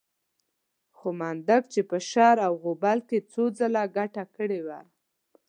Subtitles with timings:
[0.97, 4.79] خو منډک چې په شر او غوبل کې څو ځله ګټه کړې وه.